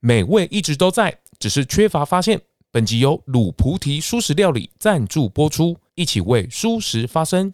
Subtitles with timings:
[0.00, 2.40] 美味一直都在，只是缺乏发现。
[2.70, 7.52] 本集由鲁菩提蔬食料理赞助播出，一起为蔬食发声。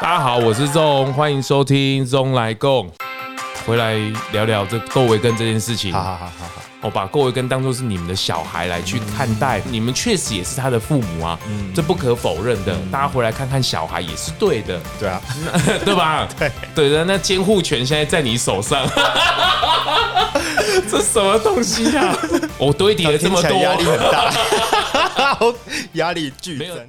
[0.00, 2.90] 大家好，我是 ZONG，欢迎收听 ZONG 来共，
[3.66, 3.98] 回来
[4.32, 5.92] 聊聊这窦维根这件事情。
[5.92, 6.62] 好好好好好。
[6.80, 11.38] 我把够维根当做是你们的小孩来去看待，你们确实也是他的父母啊，
[11.74, 12.74] 这不可否认的。
[12.90, 15.20] 大家回来看看小孩也是对的，对啊，
[15.84, 16.26] 对吧？
[16.38, 18.86] 对对的，那监护权现在在你手上，
[20.90, 22.16] 这什么东西啊？
[22.58, 24.32] 我堆叠了这么多，压力很大，
[25.94, 26.88] 压力巨增。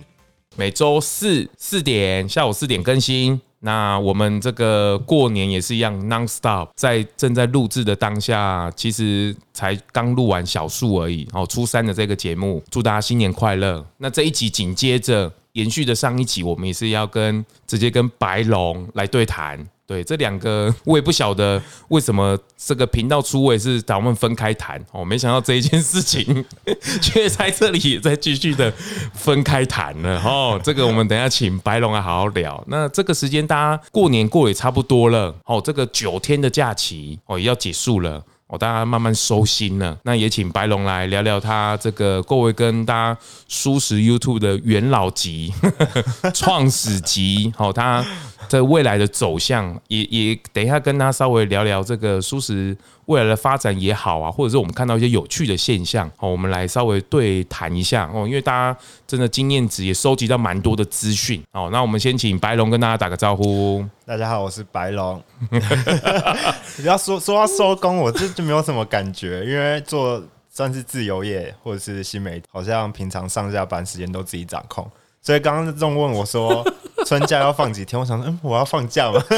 [0.55, 3.39] 每周四四点，下午四点更新。
[3.59, 11.27] 那我们这个过年也是一样，non-stop，在正在录制的当下，其实才刚录完小树而已。
[11.33, 13.83] 哦，初三的这个节目，祝大家新年快乐。
[13.97, 19.67] 那这一集紧接着延续的上一集，我们也是要跟直接跟白龙来对谈。
[19.87, 26.43] 对，这两个我也不晓得为什么这个频道出位是咱们分开谈哦，没想到这一件事情
[27.01, 28.69] 却在这里也在继续的
[29.13, 30.59] 分开谈了哦。
[30.61, 32.61] 这个我们等下请白龙来好好聊。
[32.67, 38.21] 那这个时间大家过年过也差不多了哦，这个九天的假期哦也要结束了。
[38.49, 39.97] 哦，大家慢慢收心了。
[40.03, 45.53] 那也请白龙来聊聊他这个各位跟大家蔬食 YouTube 的元老级、
[46.33, 47.51] 创始级。
[47.57, 48.05] 好，他
[48.47, 52.75] 在未来的走向，也也等一下跟他稍微聊聊这个蔬食。
[53.05, 61.69] 未来的发展也好啊，或者是我们看到一些有趣的现象，哦，我们来稍微对谈一下哦，因为大家真的经验值也收集到蛮多的资讯哦。
[61.71, 63.81] 那我们先请白龙跟大家打个招呼。
[64.05, 65.23] 大家好，我是白龙。
[66.79, 74.85] 你要说说到收工，我这就没有什么感觉，因为做算是自由业或者是新媒体，好像平常上下班时间都自己掌控。
[75.21, 76.61] 所以刚刚这种问我说。
[77.07, 77.97] 春假要放几天？
[77.99, 79.23] 我想说，嗯，我要放假吗？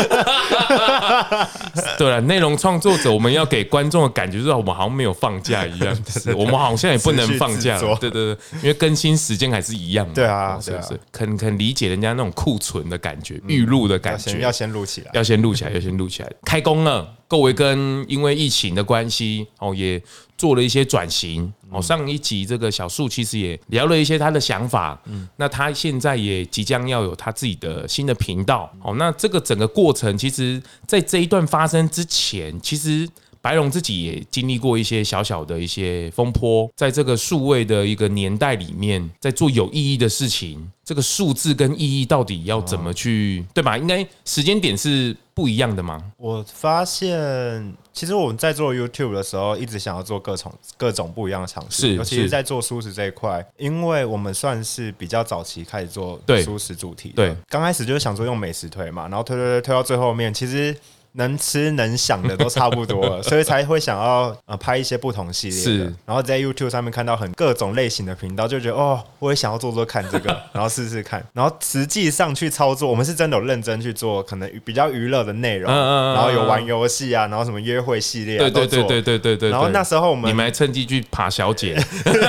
[1.97, 7.77] 对了，内容创作者，我们要给观众的感觉就是我们好像没有放假一样， 是我们好像也不能放假。
[7.99, 10.13] 对对对，因为更新时间还是一样的。
[10.15, 10.99] 对啊，是不是？
[11.11, 16.31] 肯肯理解人家那种库存的感觉、预录的感觉，要先录起来，要先录起来，要先录起来。
[16.43, 20.01] 开工了，够维根因为疫情的关系，哦也。
[20.39, 33.05] 做了一些转型哦，上一集这个小树其实也聊了一些他的想法，嗯，那他现在也即将要有他自己的新的频道，哦，那这个整个过程，其实在这一段发生之前，其实。
[33.41, 43.77] 白龙自己也经历过一些小小的一些风波，在这个数位的一个年代里面，在做有意义的事情，这个数字跟意义到底要怎么去，对吧？
[43.77, 46.03] 应该时间点是不一样的吗？
[46.17, 60.75] 我发现，其实我们在做 YouTube 的时候，一直想要做各种各种不一样的尝试，尤其是在做舒适这一块，因为我们算是比较早期开始做舒适主题，对，刚开始就是想说用美食推嘛，然后推推推推到最后面，其实。
[61.13, 65.63] 能吃能想的都差不多了，所以才会想要呃拍一些不同系列的。
[65.63, 71.25] 是，然后在 YouTube 上面看到很各种类型的频道，就觉得哦，我也想要做做看这个， 然后试试看。
[71.33, 79.49] 然后实际上去操作，我们是真的有认真去做，可能比较娱乐的内容，然后有玩游戏啊，然后什么约会系列，对对对对对对对。
[79.49, 81.75] 然后那时候我们你们还趁机去爬小姐，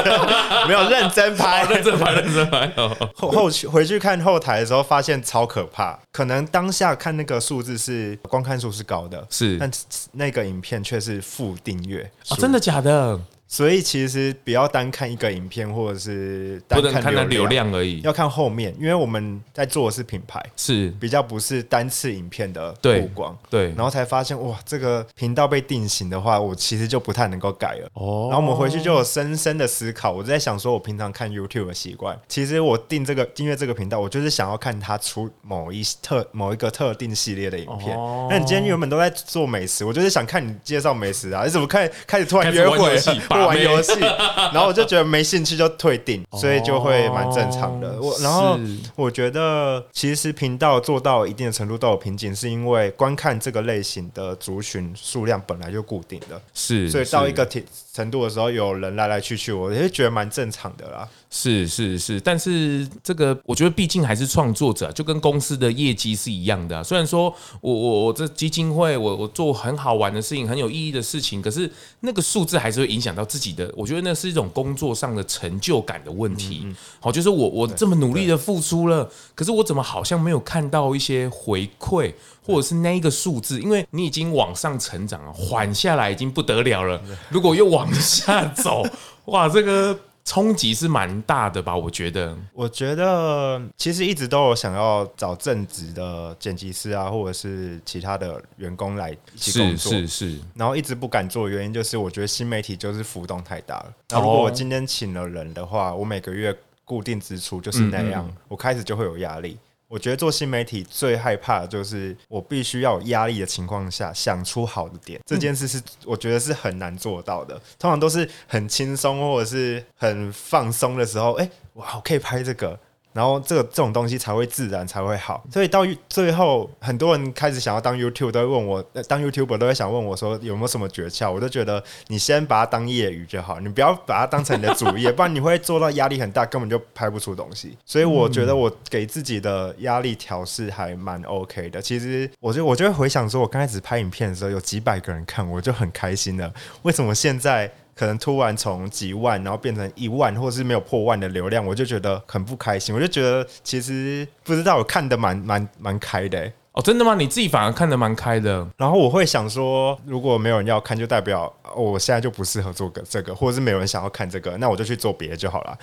[0.67, 2.73] 没有 认真拍，认真拍，认真拍。
[3.15, 5.99] 后后去回去看后台的时候，发现超可怕。
[6.13, 8.70] 可能当下看那个数字是光看数。
[8.71, 9.71] 是高的，是，但
[10.13, 12.37] 那个影片却是负订阅啊！
[12.37, 13.21] 真的假的？
[13.51, 27.91] 所以其实不要单看一个影片，或者是单看流流量而已，要看后面，因为我们在做的是品牌，是比较不是单次影片的曝光，对，然后才发现哇，这个频道被定型的话，我其实就不太能够改了。
[27.95, 37.99] 哦，然后我们回去就有深深的思考，我在想说，我平常看 YouTube 的习惯，其实我定这个订阅这个频道，我就是想要看它出某一特某一个特定系列的影片。
[38.31, 43.01] 那你今天原本都在做美食，我就是想看你介绍美食啊，你怎么开开始突然约会？
[43.47, 44.01] 玩游戏，
[44.53, 48.01] 然后我就觉得没兴趣就退订，所以就会蛮正常的。
[48.01, 48.59] 我然后
[48.97, 57.47] 我觉得其实频道做到一定的程度都有瓶颈，是因为观看这个类型的族群数量本来就固定的，是，所以到一个
[57.93, 61.09] 程度的时候，有人来来去去，我也觉得蛮正常的啦。
[61.33, 66.83] 是是是，但是这个我觉得毕竟还是创作者，就跟公司的业绩是一样的啊。
[66.83, 73.73] 虽然说我我我这基金会，我我做很好玩的事情，很有意义的事情，可是那个数字还是会影响到自己的。
[73.77, 76.67] 我觉得那是一种工作上的成就感的问题。
[76.99, 82.13] 好，就是我我这么努力的付出了，可是我怎么好像没有看到一些回馈，
[82.45, 83.61] 或者是那一个数字？
[83.61, 87.01] 因为你已经往上成长了，缓下来已经不得了了。
[87.29, 88.85] 如果又往下走，
[89.27, 89.97] 哇，这个。
[90.31, 91.77] 冲击是蛮大的吧？
[91.77, 103.93] 我觉得，我觉得其实一直都有想要找正职的剪辑师啊，或者是其他的员工来一起工作，是是是，然后一直不敢做，原因就是我觉得新媒体就是浮动太大了。
[104.11, 109.59] 然后如果我今天请了人的话，我每个月固定支出就是那样，嗯嗯，我开始就会有压力。
[109.91, 117.61] 我觉得做新媒体最害怕的就是我必须要有压力的情况下想出好的点，这件事是我觉得是很难做到的。
[117.77, 122.79] 通常都是很轻松或者是很放松的时候，哎，哇，我可以拍这个。
[123.13, 131.33] 然后这个这种东西才会自然才会好，所以到最后，很多人开始想要当 YouTube，都会问我，当 YouTuber 都会想问我说有没有什么诀窍？
[131.33, 137.77] 我都觉得你先把它当业余就好，你不要把它当成你的主业， 不然你会做到压力很大，根本就拍不出东西。
[137.85, 141.83] 所以我觉得我给自己的压力调试还蛮 OK 的。
[141.83, 146.53] 其实我就我就会回想说，我刚开始拍影片的时候有几百个人看，我就很开心了。
[146.83, 147.71] 为什么现在？
[148.01, 152.95] 可能突然从几万，然后变成一万，或者是没有破万的流量，我就觉得很不开心。
[152.95, 156.51] 我就觉得其实不知道，我看的蛮蛮蛮开的、欸。
[156.73, 157.15] 哦，真的吗？
[157.15, 158.67] 你自己反而看得蛮开的。
[158.79, 165.79] 然后我会想说，如果没有人要看，就代表我现在就不适合做个这个，或者是没有人想要看这个，那我就去做别的就好了。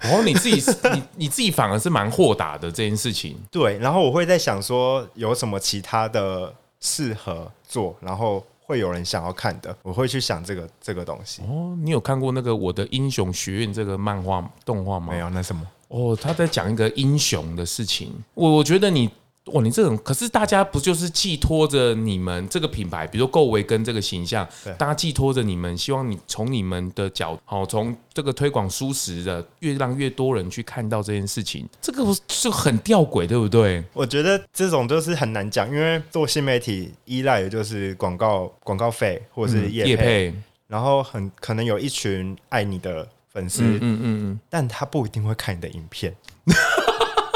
[0.00, 0.62] 然哦，你自己
[0.94, 3.36] 你你自己反而是蛮豁达的这件事情。
[3.50, 8.42] 对，然后我会在想说，有什么其他的适合做，然后。
[8.66, 11.42] 会有人想要看的，我会去想这个这个东西。
[11.42, 15.12] 哦，你有看过那个《我的英雄学院》这个漫画动画吗？
[15.12, 15.62] 没有，那什么？
[15.88, 18.12] 哦，他在讲一个英雄的事情。
[18.34, 19.10] 我我觉得你。
[19.52, 24.48] 哇，你这种可是大家不就是寄托着你们这个品牌，比如说够维根这个形象，
[24.78, 33.84] 大家寄托着你们，希望你从你们的角，好从这个推广舒适的，越让越多人去看到这件事情，这个是很吊诡，对不对？
[33.92, 40.34] 我觉得这种就是很难讲，因为做新媒体依赖的就是广告、广告费或者是业配，配，
[40.68, 46.16] 然后很可能有一群爱你的粉丝，嗯嗯嗯，但他不一定会看你的影片。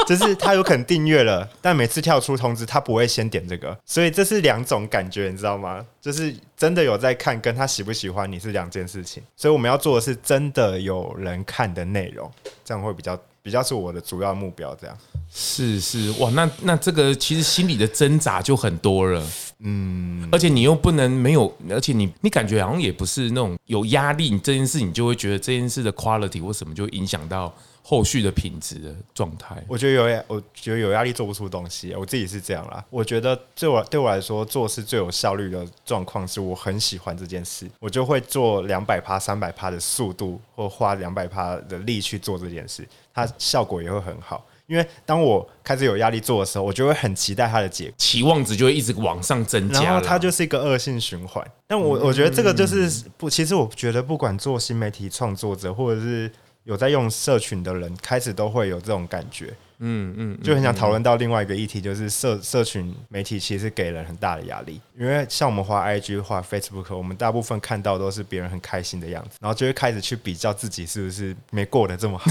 [0.09, 5.85] 就是他有可能订阅了，但每次跳出通知，他不会先点这个，所以这是两种感觉，你知道吗？
[6.01, 9.21] 就是真的有在看，跟他喜不喜欢你是两件事情。
[9.35, 12.27] 所以我们要做的是真的有人看的内容，
[12.65, 14.75] 这样会比较比较是我的主要目标。
[14.81, 14.97] 这样
[15.31, 19.23] 是是哇，那那这个其实心里的挣扎就很多了，
[19.59, 27.53] 嗯，而且你又不能没有，而且你你感觉好像也不是那种有压力，你这件事你就会觉得这件事的 quality 或什么就影响到。
[27.81, 31.93] 后续的品质的状态，我觉得有压，我觉得有压力做不出东西。
[31.95, 32.85] 我自己是这样啦。
[32.91, 44.45] 我觉得对我对我来说，做事最有效率的状况是我很喜欢这件事，我就会做两百趴、三百趴的速度，或花两百趴的力去做这件事，它效果也会很好。
[44.67, 51.43] 因为当我开始有压力做的时候，我就会很期待它的结果，期望值就会一直往上增加，然后它就是一个恶性循环。
[51.65, 56.31] 但我我觉得这个就是不，其实我觉得不管做新媒体创作者或者是。
[56.63, 59.53] 有在用社群的人，开始都会有这种感觉。
[59.81, 72.29] 嗯嗯，就很想讨论到另外一个议题，就是社社群媒体其实给人很大的压力，因为像我们画 IG、画 Facebook，我们大部分看到都是别人很开心的样子，然后就会开始去比较自己是不是没过得这么好。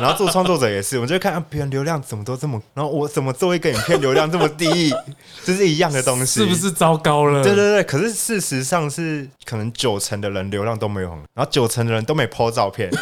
[0.00, 4.92] 然后做创作者也是，我们就会看别人流量怎么都这么，然后我怎么做一个影片流量这么低，
[5.44, 7.42] 这是一样的东西，是不是糟糕了？
[7.42, 12.90] 对对对，可是事实上是可能九成的人流量都没有，然后九成的人都没 po 照片。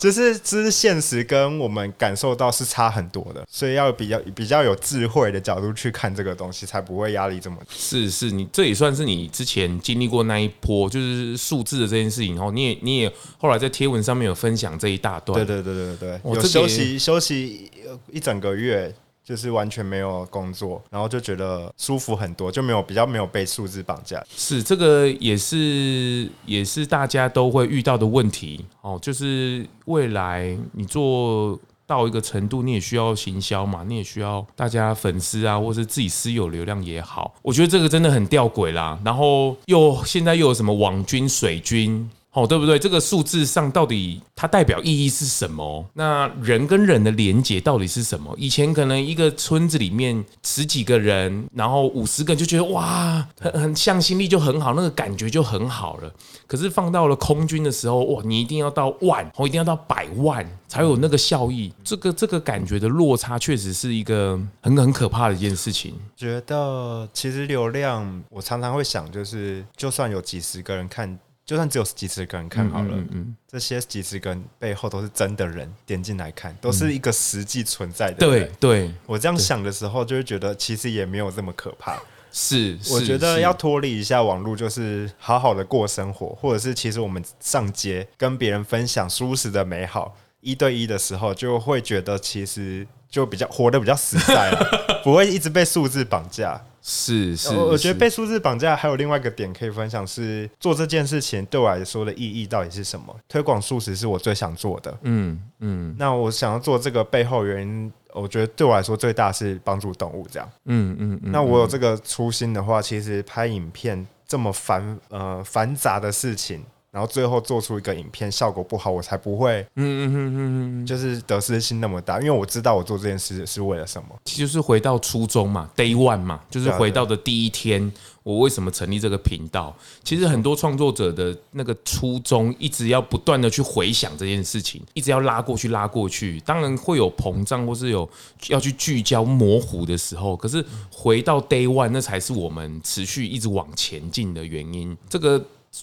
[0.00, 7.66] 就是，这是现实跟我们感受到是差很多的，所以要比较比较有智慧的角度去看这个东西，才不会压力这么大。
[7.68, 12.34] 是是，你这也算是你之前经历过那一波，就是数字的这件事情。
[12.34, 15.38] 然后你也你也后来在贴文上面有分享这一大段。
[15.38, 17.70] 对对对对对，有休息休息
[18.10, 18.94] 一整个月。
[19.24, 24.24] 就是完全没有工作，然后就觉得舒服很多，就没有比较没有被数字绑架。
[24.34, 28.98] 是这个也是也是大家都会遇到的问题哦。
[29.00, 37.34] 就是未来你做到一个程度，你也需要行销嘛，你也需要大家粉丝啊，或是自己私有流量也好。
[37.42, 38.98] 我觉得这个真的很吊诡啦。
[39.04, 42.10] 然后又现在又有什么网军、水军？
[42.32, 42.78] 哦，对不对？
[42.78, 45.84] 这个数字上到底它代表意义是什么？
[45.94, 48.32] 那人跟人的连结到底是什么？
[48.38, 56.12] 以前可能一个村子里面十几个人，然后五十个人就觉得哇，很很向心力就很好，那个感觉就很好了。
[56.46, 61.72] 可是放到了空军的时候，哇，你一定要到万，哦，一定要到百万才有那个效益。
[61.82, 65.94] 这个这个感觉的落差，确实是一个很很可怕的一件事情。
[66.16, 71.18] 觉得其实流量，我常常会想，就是就算有几十个人看。
[71.50, 78.48] 就算只有几十个人看好了，嗯嗯嗯，这些几十个人背后都是真的人点进来看，都是一个实际存在的人。
[78.60, 82.00] 对对，我这样想的时候，就会觉得其实也没有这么可怕。
[82.30, 96.64] 是，我觉得要脱离一下网络，就是好好的过生活，或者是其实我们上街跟别人分享舒适的美好，一对一的时候，就会觉得其实就比较活得比较实在了， 不会一直被数字绑架。
[96.82, 103.14] 是是，我觉得被数字绑架还有另外一个点可以分享，是做这件事情对我来说的意义到底是什么？
[103.28, 104.98] 推广素食是我最想做的。
[105.02, 110.48] 嗯嗯，那我想要做这个背后原因，我觉得对我来说最大是帮助动物这样。
[110.64, 111.32] 嗯嗯嗯。
[111.32, 116.64] 那我有这个初心的话，其实拍影片这么繁呃繁杂的事情。
[116.90, 124.08] 然后最后做出一个影片效果不好，我才不会，嗯嗯嗯嗯嗯，就是得失心那么大，因为我知道我做这件事是为了什么。
[124.24, 127.92] 其实是回到初衷嘛，Day One 嘛，就是回到的第一天，
[128.24, 129.76] 我为什么成立这个频道？
[130.02, 138.08] 其实很多创作者的那个初衷，一直要不断的去回想这件事情，一直要拉过去拉过去，当然会有膨胀或是有
[138.48, 144.98] 要去聚焦模糊的时候，可是回到 Day One，那才是我们持续一直往前进的原因。
[145.08, 145.40] 这个。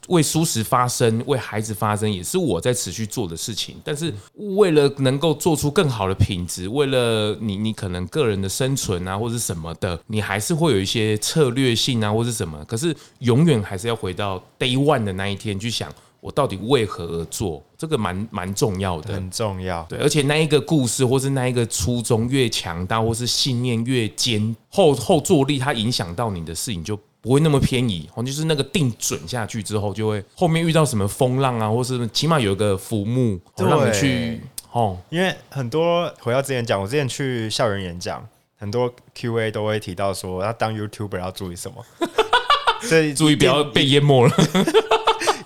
[0.09, 3.77] 为舒适发声，为孩子发声，也是我在持续做的事情。
[3.85, 4.13] 但是，
[4.57, 12.63] 为了能够做出更好的品质，为了你，你可能个人的生存啊，或者什么的，你还是会有一些策略性啊，或者什么。
[12.65, 15.89] 可是，永远还是要回到 day one 的那一天去想，
[16.19, 17.63] 我到底为何而做？
[17.77, 19.83] 这个蛮蛮重要的，很重要。
[19.83, 26.99] 对，而且那一个故事，或是那一个初衷越强大，或是信念越坚，后后坐力，它影响到你的事情就。
[27.27, 34.41] 不会那么偏移，哦，就是那个定准下去之后，就会后面遇到什么风浪啊，或是起码有一个浮木，让你去
[34.71, 34.97] 哦。
[35.09, 38.25] 因为很多回到之前讲，我之前去校园演讲，
[38.57, 41.85] 很多 Q&A 都会提到说，要当 YouTuber 要注意什么，
[42.83, 44.33] 所以注意不要被淹没了。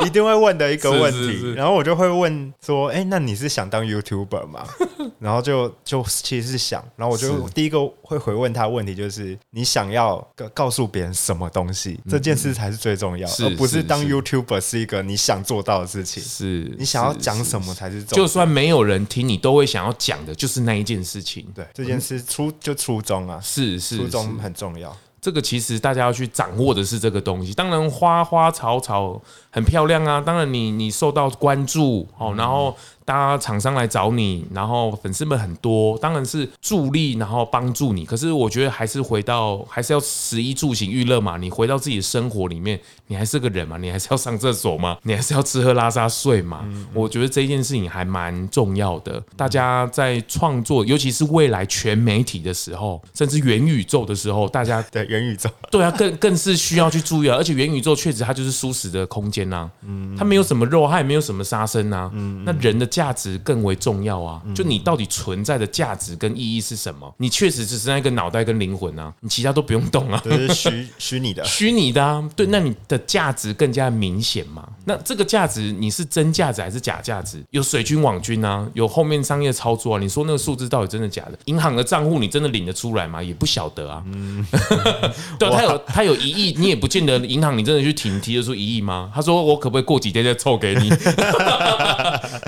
[0.05, 4.65] 一定会问的一个问题，然后我就会问说：“哎，那你是想当 YouTuber 吗？”
[5.19, 11.99] 然后就就其实是想，然后我就第一个会回问他问题就是：你想要告告诉别人什么东西？
[12.09, 16.23] 这件事才是最重要，而不是当 YouTuber 是一个你想做到的事情。
[16.23, 18.23] 是你想要讲什么才是重要？
[18.23, 21.47] 就算没有人听，你都会想要讲的，就是那一件事情。
[21.53, 24.95] 对，这件事初就初衷啊，是是初衷很重要。
[25.21, 27.53] 这个其实大家要去掌握的是这个东西。
[27.53, 32.75] 当然，花花草草很漂亮啊，当然你你受到关注哦，然后。
[33.11, 38.05] 大家厂商来找你，然后粉丝们很多，当然是助力，然后帮助你。
[38.05, 41.35] 可是我觉得还是回到，还是要食衣住行娱乐嘛。
[41.35, 46.61] 你回到自己的生活里面， 你还是个人嘛，你还是要上厕所嘛，你还是要吃喝拉撒睡嘛。
[46.63, 49.21] 嗯嗯，我觉得这件事情还蛮重要的。
[49.35, 57.35] 大家在创作，尤其是未来全媒体的时候，甚至元宇宙的时候，大家 对元宇宙，对啊，更更是需要去注意啊。
[57.35, 63.00] 而且元宇宙确实它就是舒适的空间呐，嗯，它没有什么肉，它也没有什么杀生呐，嗯，那人的价。
[63.01, 64.39] 价值更为重要啊！
[64.53, 67.11] 就你到底存在的价值跟意义是什么？
[67.17, 72.23] 你确实只是那个脑袋跟灵魂啊，你其他都不用动啊，就是虚 虚拟的，虚拟的啊。
[72.35, 74.69] 对，那你的价值更加明显嘛？
[74.85, 77.43] 那这个价值你是真价值还是假价值？
[77.49, 79.99] 有水军网军啊，有后面商业操作啊。
[79.99, 81.39] 你说那个数字到底真的假的？
[81.45, 83.23] 银行的账户你真的领得出来吗？
[83.23, 84.03] 也不晓得啊。
[84.05, 84.45] 嗯，
[85.39, 89.09] 对， 他有他有一亿，你也不见得银行你真的去提提得出一亿吗？
[89.15, 90.89] 他说我可不可以过几天再凑给你？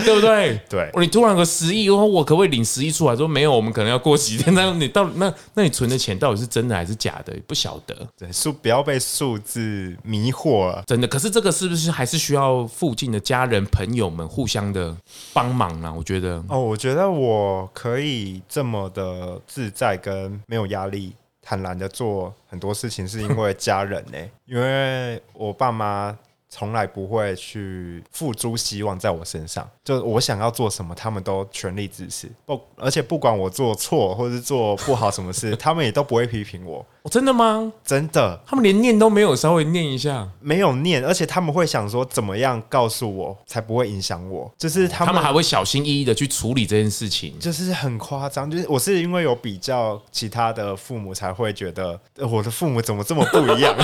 [0.04, 0.43] 对不对？
[0.70, 3.16] 对，你突然有个十亿，我我可不可以领十亿出来？
[3.16, 4.54] 说没有，我们可能要过几天。
[4.54, 7.34] 那你到那那你存的钱到底是真的还是假的？
[7.48, 7.96] 不晓得。
[8.18, 10.84] 对，数不要被数字迷惑了。
[10.88, 14.96] 真的，可是这个是不是还是需要附近的家人朋友们互相的
[15.34, 15.94] 帮忙呢？
[15.96, 24.32] 我觉得哦，我觉得我可以这么的自在跟没有压力、坦然的做很多事情，是因为家人呢、欸。
[24.46, 26.18] 因为我爸妈。
[26.56, 32.30] 从来不会去付诸希望在我身上，就我想要做什么，他们都全力支持。
[32.46, 36.86] 不，而且不管我做错或是做不好什么事，他们也都不会批评我。
[37.04, 37.74] 哦，真的吗？
[37.84, 48.50] 真的，他们连念都没有，稍微念一下，没有念，而且他们会想说怎么样告诉我才不会影响我，就是他们，他们还会小心翼翼的去处理这件事情，就是很夸张。
[48.50, 53.76] 就是我是因为有比较其他的父母才会觉得我的父母怎么这么不一样，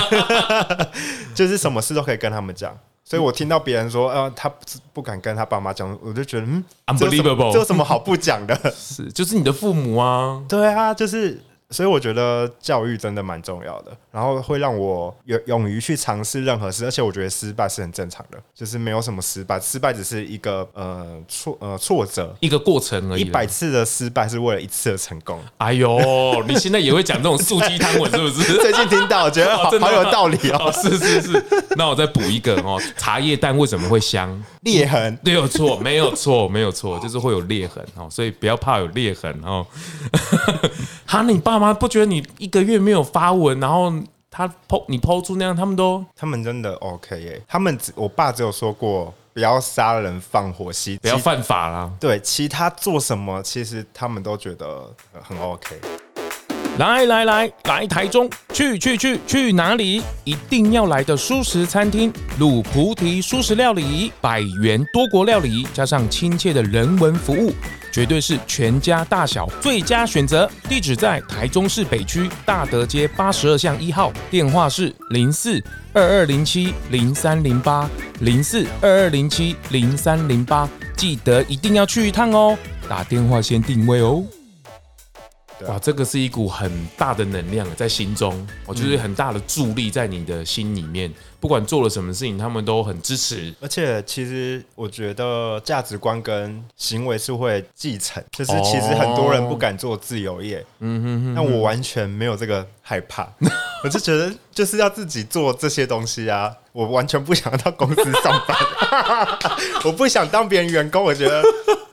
[1.36, 2.74] 就是什么事都可以跟他们讲。
[3.04, 4.56] 所以我听到别人说，呃，他不
[4.94, 8.56] 不敢跟他爸妈讲，我就觉得，嗯，unbelievable，这有什么好不讲的？
[8.74, 11.38] 是，就是你的父母啊，对啊，就是。
[11.70, 23.22] 所以我觉得教育真的蛮重要的，然后会让我勇勇于去尝试任何事，而且我觉得失败是很正常的，就是没有什么失败，失败只是一个呃挫呃挫折，一个过程而已。
[23.22, 25.38] 一百次的失败是为了一次的成功。
[25.58, 28.54] 哎呦，你现在也会讲这种素鸡汤文是不是？
[28.58, 30.56] 最近听到，我觉得好，好有道理哦。
[30.58, 31.44] 哦是是是，
[31.76, 34.42] 那我再补一个哦，茶叶蛋为什么会香？
[34.62, 35.16] 裂痕？
[35.22, 39.66] 没有错，没有错，没有错，就是会有裂痕哦，所以不要怕有裂痕哦。
[41.06, 43.92] 哈，你爸妈不觉得你一个月没有发文，然后
[44.30, 47.40] 他剖你剖出那样，他们都他们真的 OK 耶。
[47.46, 51.92] 他们只我爸只有说过不要杀人放火吸，不要犯法啦。
[52.00, 55.78] 对，其他做什么，其实他们都觉得很 OK。
[56.78, 60.00] 来来来来台中，去去去去哪里？
[60.24, 62.10] 一定要来的蔬食餐厅——
[62.40, 67.52] 卤菩提蔬食料理，百元多国料理，加上亲切的人文服务，
[67.92, 70.50] 绝对是全家大小最佳选择。
[70.70, 75.62] 地址在台中市北区大德街八十二巷一号，电话是零四
[75.92, 82.56] 二二零七零三零八零四二二零七零三零八，记得一定要去一趟哦！
[82.88, 84.24] 打电话先定位哦。
[85.68, 91.12] 哇，这个是一股很大的能量在心中，我就是很大的助力在你的心里面。
[91.40, 93.52] 不管做了什么事情，他们都很支持。
[93.60, 98.22] 而且，其实我觉得价值观跟行为是会继承。
[98.30, 101.34] 就是其实很多人不敢做自由业，嗯哼哼。
[101.34, 103.26] 那我完全没有这个害怕，
[103.82, 106.54] 我就觉得就是要自己做这些东西啊。
[106.72, 108.56] 我完全不想要到公司上班，
[109.84, 111.02] 我不想当别人员工。
[111.02, 111.42] 我觉得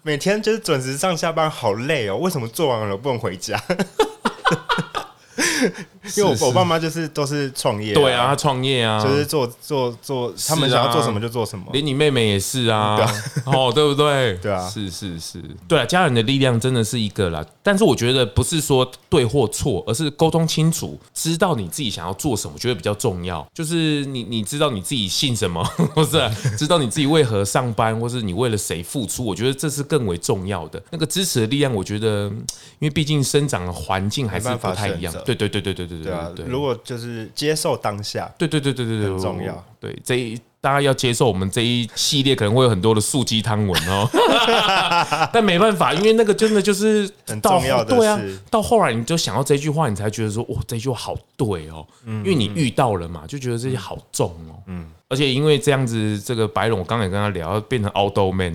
[0.04, 2.18] 每天就是准时上下班好累哦。
[2.18, 3.60] 为什么做完了不能回家？
[6.18, 12.98] 因为我我爸妈就是都是创业，对啊，他创业啊，就是做做做，他们想要做什么就做什么，连你妹妹也是啊，
[13.46, 14.36] 哦，对不对？
[14.42, 17.46] 对啊，是是是，对啊，家人的力量真的是一个啦。
[17.62, 23.46] 但是我觉得不是说对或错，而是沟通清楚，知道你自己想要做什么，我觉得比较重要。
[23.54, 26.22] 就是你你知道你自己姓什么，或是
[26.58, 30.82] 知道你自己为何上班，或是你为了谁付出，我觉得这是更为重要的。
[30.92, 32.28] 那个支持的力量，我觉得，
[32.80, 35.14] 因为毕竟生长的环境还是不太一样。
[35.26, 36.06] 对对对对对对对。
[36.06, 39.64] 对啊，如果就是接受当下，对对对对对对，很重要。
[39.80, 44.10] 对，这一大家要接受我们这一系列可能会有很多的素鸡汤文哦，
[45.32, 47.96] 但没办法，因为那个真的就是很重要的。
[47.96, 54.88] 对啊，到后来你就想到这句话，你才觉得说，哇，这句话好对哦，因为你遇到了嘛，就觉得这些好重哦，嗯。
[55.10, 58.54] 而且因为这样子，这个白龙我刚才也跟他聊，变成 outdoor man。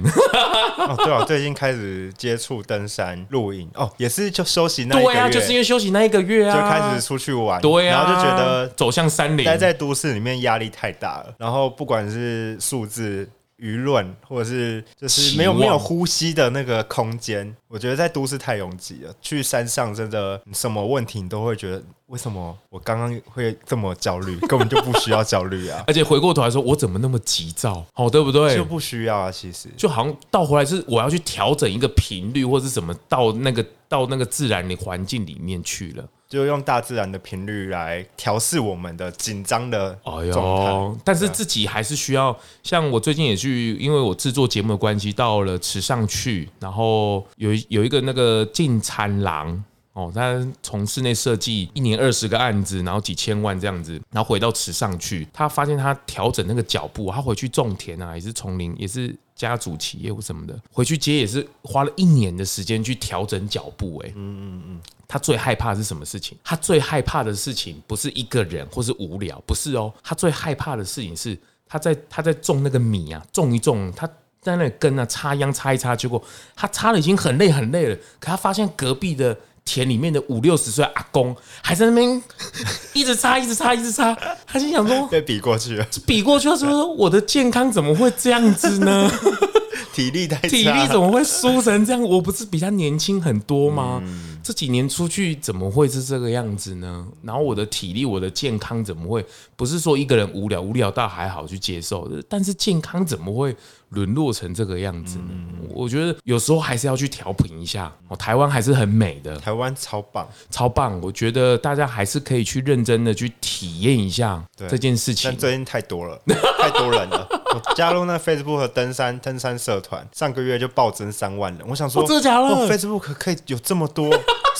[0.88, 13.28] 哦，对啊，最近开始接触登山、露营，哦，也是就休息那一个月，对啊，就是因为休息那一个月啊，就开始出去玩，对啊，然后就觉得走向山林，待在都市里面压力太大了，然后不管是数字。
[13.58, 19.14] 舆论，或者是就是没有没有呼吸的那个空间，我觉得在都市太拥挤了。
[19.20, 24.36] 去山上真的什么问题你都会觉得，为什么我刚刚会这么焦虑？
[24.40, 25.82] 根本就不需要焦虑啊！
[25.88, 27.82] 而且回过头来说，我怎么那么急躁？
[27.94, 28.54] 好，对不对？
[28.54, 36.04] 就不需要啊，其实就好像倒回来是我要去调整一个频率，或是怎么到那个到那个自然的环境里面去了。
[36.28, 39.98] 就用大自然的频率来调试我们的紧张的
[40.32, 42.34] 状态，但是自己还是需要。
[42.62, 64.80] 像我最近也去，因为我制作节目的关系，到了池上去，然后有有一个那个进餐郎哦，他从室内设计一年二十个案子，然后几千万这样子，然后回到池上去，他发现他调整那个脚步，他回去种田啊，也是丛林，也是家族企业或什么的，回去接也是花了一年的时间去调整脚步，哎，嗯嗯嗯。
[65.06, 66.38] 他最害怕的是什么事情？
[66.42, 69.92] 他最害怕的事情不是一个人或是无聊，不是哦。
[70.02, 74.06] 他最害怕的事情是他在他在种那个米啊，种一种，他
[74.40, 76.22] 在那里根啊插秧插一插，结果
[76.56, 82.22] 他插的已经很累很累了，可他发现隔壁的田里面的五六十岁阿公还在那边
[82.92, 84.14] 一直擦一直擦一直擦，
[84.46, 89.10] 他心想说被比过去了，比过去了，说我的健康怎么会这样子呢？
[89.94, 92.00] 体力太差，体力怎么会输成这样？
[92.02, 94.00] 我不是比他年轻很多吗？
[94.02, 97.06] 嗯、这几年出去怎么会是这个样子呢？
[97.22, 99.24] 然后我的体力、我的健康怎么会
[99.56, 103.54] 不是说一个人无聊无聊倒还好去接受，但是健康怎么会
[103.90, 105.28] 沦落成这个样子呢？
[105.30, 107.92] 嗯、我觉得有时候还是要去调频一下。
[108.08, 111.00] 哦，台湾还是很美的，台湾超棒，超棒。
[111.00, 115.30] 我觉得大家还是可以去认真的去体验一下这件事情。
[115.30, 116.20] 但最近太多了，
[116.58, 117.41] 太多人了。
[117.54, 121.66] 我加入那 Facebook 和登山登山社团，上个月就暴增三万人。
[121.68, 124.10] 我想说，真的假的？Facebook 可以有这么多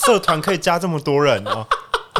[0.07, 1.67] 社团，可以加这么多人哦。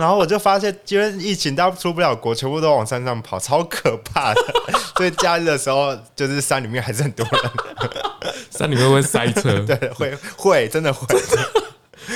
[0.01, 4.41] 然后我就发现，因为疫情，大家出不了国，全部都往山上跑，超可怕的。
[4.97, 7.51] 所以假日的时候，就是山里面还是很多人。
[8.51, 11.07] 山里面会塞车， 对，会会真的会。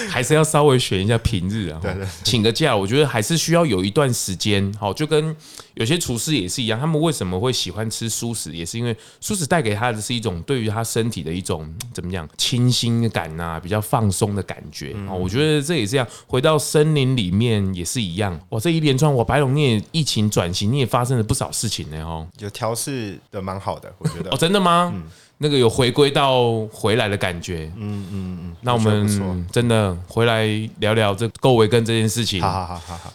[0.08, 1.80] 还是要稍微选一下平日啊，
[2.24, 4.72] 请个假，我觉得还是需要有一段时间。
[4.80, 5.34] 好，就跟
[5.74, 14.94] 有些厨师也是一样，他们为什么会喜欢吃蔬食，也是因为蔬食带给他的是一种对于他身体的一种怎么讲清新感呐，比较放松的感觉。
[15.08, 16.06] 哦，我觉得这也是这样。
[16.26, 18.38] 回到森林里面也是一样。
[18.50, 22.02] 哇，这一连串，我白龙你也疫情转型，你也发生了不少事情呢。
[22.04, 24.30] 哦，有调试的蛮好的，我觉得。
[24.30, 24.92] 哦，真的吗？
[24.94, 25.04] 嗯。
[25.38, 30.46] 那个有回归到回来的感觉，嗯嗯嗯，那我们真的回来
[30.78, 32.40] 聊聊这够维根这件事情。
[32.40, 33.12] 好好好好好，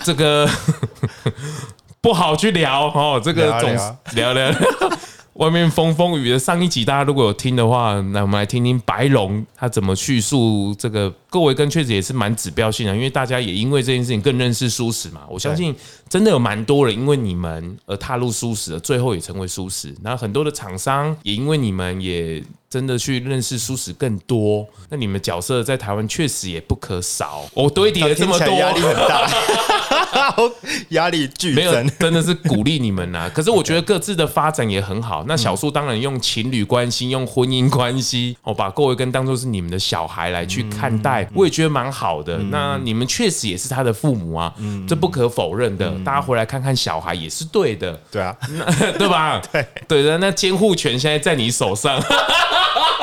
[0.00, 0.48] 这个
[2.00, 3.20] 不好去聊哦。
[3.22, 3.70] 这个总
[4.14, 4.52] 聊聊。
[5.34, 11.12] 外面风风雨雨的，上一集大家如果有听的话，那我们来听听白龙他怎么叙述这个。
[11.28, 15.22] 各位跟确实也是蛮指标性的，因为大家也因为这件事情更认识舒适嘛。
[15.28, 15.74] 我相信
[16.08, 19.92] 真的有蛮多人因为你们而踏入舒适的，最后也成为舒适。
[20.02, 24.64] 那很多的厂商也因为你们也真的去认识舒适更多。
[24.88, 27.42] 那你们角色在台湾确实也不可少。
[27.52, 29.28] 我堆叠了这么多，压力很大。
[30.90, 33.30] 压力巨没有，真的是鼓励你们呐、啊。
[33.34, 35.24] 可是我觉得各自的发展也很好。
[35.26, 42.38] 那小树当然用情侣关系、用婚姻关系，我把各位跟当做是你们的小孩来去看待，我也觉得蛮好的。
[42.50, 44.54] 那你们确实也是他的父母啊，
[44.86, 45.90] 这不可否认的。
[46.04, 48.36] 大家回来看看小孩也是对的，对啊，
[48.98, 49.40] 对吧？
[49.52, 52.02] 对对的，那监护权现在在你手上，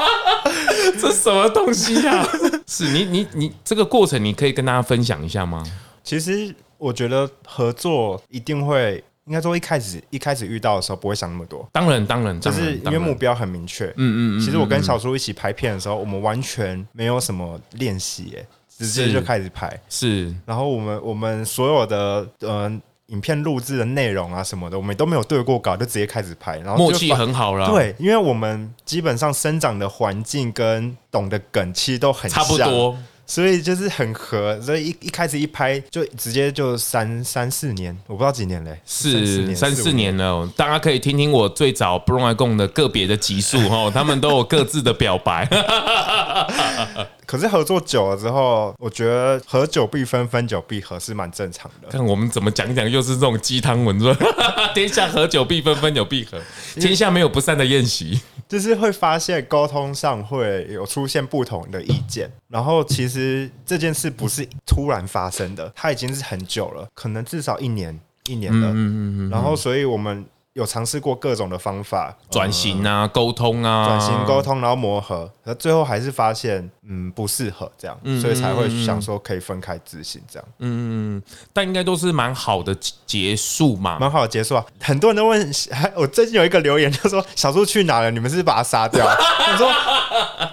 [1.00, 2.28] 这什么东西呀、啊？
[2.67, 5.63] 是你你你这个过程，你可以跟大家分享一下吗？
[6.04, 6.54] 其实。
[6.82, 11.70] 我觉得合作一定会，应该说一开始一开始遇到的时候不会想那么多。
[11.72, 13.86] 当然，当然，就是因为目标很明确。
[13.86, 14.39] 嗯嗯嗯。
[14.39, 19.80] 其实我跟小叔一起拍片的时候，我们完全没有什么练习，哎，直接就开始拍。
[19.89, 20.34] 是。
[20.44, 26.58] 然后我们我们所有的呃影片录制的内容啊什么的，我们都没有对过稿，就直接开始拍。
[26.58, 27.70] 然后默契很好了。
[27.70, 32.44] 对，因为我们基本上生长的环境跟懂的梗其实都很像。
[32.44, 32.98] 差不多。
[33.26, 40.46] 所以就是很合，所以一一开始一拍就直接就三三四年，我不知道几年嘞，是三四年了。
[40.58, 45.48] 大家可以听听我最早不用来共的个别的集数哈， 他们都有各自的表白。
[47.26, 51.88] 可是合作久了之后，我觉得合久必分，分久必合是蛮正常的。
[51.88, 54.14] 看我们怎么讲讲，又是这种鸡汤文论，
[54.76, 56.38] 天下合久必分，分久必合，
[56.76, 58.20] 天下没有不散的宴席。
[58.52, 68.68] 就是会发现沟通上会有出现不同的意见，然后其实这件事不是突然发生的，它已经是很久了，可能至少一年一年了。
[68.72, 69.30] 嗯嗯嗯。
[69.30, 70.26] 然后，所以我们。
[70.54, 80.48] 有尝试过各种的方法转型啊，沟通啊，转型沟通，然后磨合，那最后还是发现，嗯，不适合这样，嗯、所以才会想说可以分开执行这样。
[80.60, 84.66] 嗯，但应该都是蛮好的结束嘛，蛮好的结束啊。
[84.82, 88.12] 很多人都问，还 我最近有一个留言就说小树去哪了？
[88.12, 89.06] 你们是不是把他杀掉？
[89.08, 89.72] 我说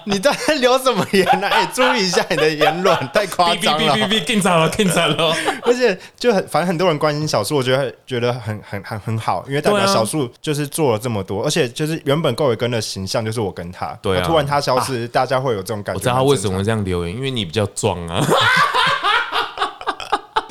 [0.04, 0.30] 你在
[0.60, 1.48] 留什么言呢？
[1.50, 3.94] 哎，注意一下你的言论，太夸张了。
[3.96, 5.34] 哔哔哔哔，更惨了，更惨了。
[5.64, 9.87] 而且就很，反正很多人关心小树，我觉得觉得很很很很好，因为代表。
[9.92, 15.98] 小树就是做了这么多，而且就是原本够伟根的形象就是我跟他，对啊，突然他消失，啊、大家会有这种感觉。
[15.98, 18.24] 我知道他为什么会这样留言，因为你比较壮啊。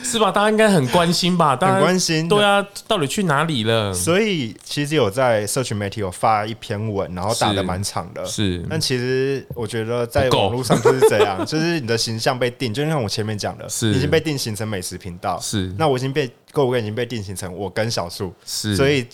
[0.03, 0.31] 是吧？
[0.31, 1.57] 大家应该很关心吧？
[1.57, 2.29] 很关心。
[2.29, 3.93] 对啊，到底去哪里了？
[3.93, 8.25] 所以其实有在社群媒体有发一篇文，然后打的蛮长的。
[8.25, 8.65] 是。
[8.69, 15.37] 但其实我觉得在网络上就是这样，就是你的形象被定，就像我前面讲的，是已经被定型成美食频道。
[15.41, 15.75] 是。
[15.77, 18.33] 那我已经被够伟根已经被定型成我跟小树。
[18.45, 18.77] 是。
[18.77, 19.05] 所以。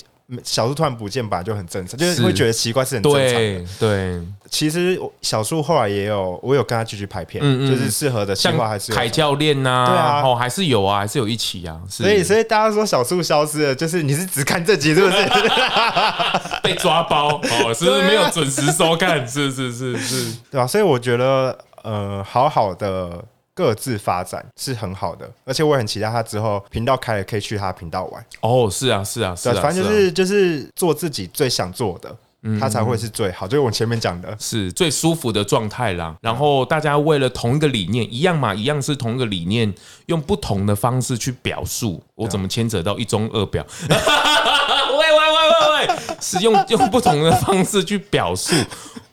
[0.43, 3.65] 小树突然不见，本来就很正常，就是会觉得奇怪，是很正常的。
[3.79, 11.79] 对，其实小树后来也有，我有跟他继续拍片，就是适合的情况还是凯教练呐，对啊，哦，还是有啊，还是有一起啊。
[11.89, 15.15] 所以，所以大家说小树消失了，就是你是只看这集，是不是？
[16.63, 19.27] 被抓包哦，是不是没有准时收看？
[19.27, 20.65] 是是是是，对吧？
[20.65, 23.23] 所以我觉得，呃，好好的。
[23.55, 28.25] 各自发展是很好的，而且我也很期待他之后频道开了可以去他频道玩。
[28.41, 32.15] 哦，是啊，是啊，是啊，反正就是就是做自己最想做的，
[32.59, 33.47] 他才会是最好。
[33.47, 36.15] 就是我前面讲的，是最舒服的状态啦。
[36.21, 39.71] 然后大家为了同一个理念，一样嘛，一样是同一个理念，
[40.07, 42.01] 用不同的方式去表述。
[42.15, 43.65] 我怎么牵扯到一中二表？
[43.87, 48.55] 喂喂喂喂喂，是用用不同的方式去表述。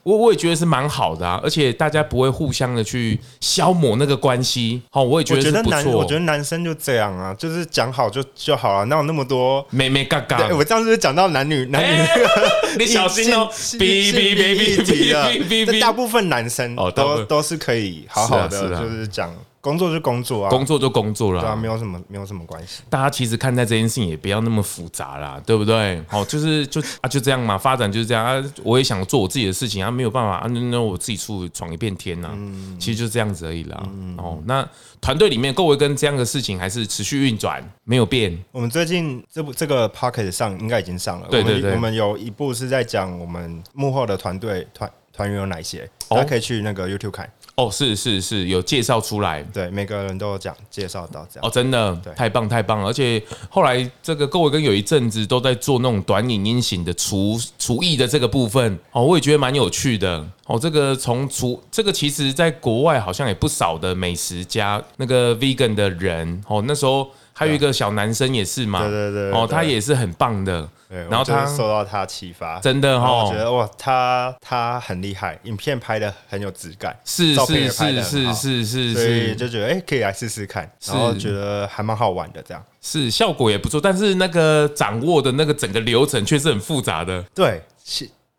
[0.02, 4.80] 我我也觉得是蛮好的啊，而且大家不会互相的去消磨那个关系。
[4.90, 5.92] 好，我也觉得是不错。
[5.92, 10.48] 我觉得男生就这样啊，就是讲好就就好了，哪有那么多妹妹嘎嘎？
[10.54, 12.50] 我这样是讲到男女男女那个？
[12.78, 13.48] 你小心哦！
[13.52, 19.34] 哔哔哔哔哔哔，大部分男生哦都都是可以好好的，就是讲。
[19.60, 22.82] 工作就工作啊，工作就工作了，对啊，没有什么没有什么关系。
[22.88, 26.02] 大家其实看待这件事情也不要那么复杂啦，对不对？
[26.08, 28.42] 好，就是就啊就这样嘛，发展就是这样啊。
[28.62, 32.30] 我也想做我自己的事情啊，没有办法啊，那那我自己出去闯一片天呐。
[32.32, 33.82] 嗯，其实就这样子而已啦。
[34.16, 34.66] 哦，那
[35.00, 38.36] 团队里面各位跟这样的事情还是持续运转，没有变。
[38.52, 47.30] 我们最近这部这个 p o c k e t 上应该已经上了，对对对，我们有一部是在讲我们幕后的团队团团员有哪些，大家可以去那个 YouTube 看。
[47.56, 51.46] 哦，是是是，有介绍出来，对，每个人都有讲介绍到这样。
[51.46, 52.88] 哦，真的，对，太棒太棒了！
[52.88, 60.26] 而且后来这个各位跟有一阵子都在做那种短影音型的厨厨艺的这个部分，哦，我也觉得蛮有趣的。
[60.46, 67.08] 哦，这个从厨这个其实在国外好像也不少的美食家，那个 vegan 的人，哦，那时候。
[67.32, 70.68] 还有一个小男生也是嘛，对对对，哦，他也是很棒的。
[70.90, 87.22] 然后他受到他启发，真的哈，我觉得哇，他他很厉害，影片拍的很有质感，是是是是是是，所以就觉得哎，可以来试试看，然后觉得还蛮好玩的，这样是效果也不错，但是那个掌握的那个整个流程却是很复杂的。
[87.34, 87.62] 对，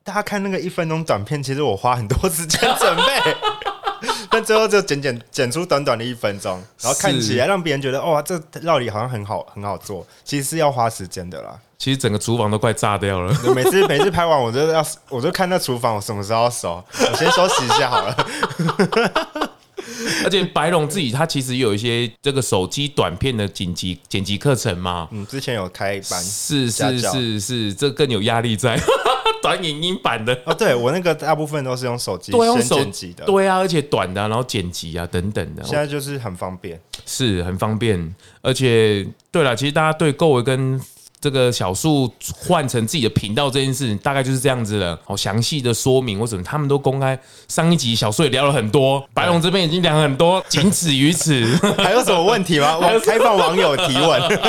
[0.04, 3.36] 大家看那个一分钟短片，其实我花很多时间准备。
[4.32, 11.60] 但最后就剪剪剪出短短的一分钟，然后看起来让别人觉得哇，这料理好像很好很好做，其实是要花时间的啦。
[11.82, 13.36] 其实整个厨房都快炸掉了。
[13.56, 16.84] 每次每次拍完，我就要我就看那厨房，我什么时候要收？
[17.00, 18.16] 我先休息一下好了。
[20.24, 25.08] 而且白龙自己他其实有一些这个手机短片的剪辑剪辑课程嘛。
[25.10, 28.80] 嗯，之前有开班，是是是是，这更有压力在。
[29.42, 38.14] 短影音版的哦，对我那个大部分都是用手机先剪辑的，对啊，而且短的，然后剪辑啊等等的，现在就是很方便，是很方便，
[38.44, 40.80] 而且对了，其实大家对购物跟
[41.22, 45.00] 这个小树换成自己的频道这件事情，大概就是这样子了。
[45.06, 47.18] 好详细的说明，或什么他们都公开。
[47.48, 51.46] 上一集小树也聊了很多，白龙这边已经聊很多，仅此于此。
[51.78, 52.76] 还有什么问题吗？
[52.76, 54.40] 我 开放网友提问，